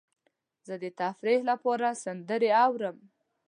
[0.67, 2.97] زه د تفریح لپاره سندرې اورم.